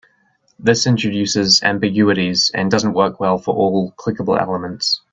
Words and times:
This 0.57 0.87
introduces 0.87 1.61
ambiguities 1.61 2.49
and 2.55 2.71
doesn't 2.71 2.93
work 2.93 3.19
well 3.19 3.37
for 3.37 3.53
all 3.53 3.91
clickable 3.99 4.41
elements. 4.41 5.03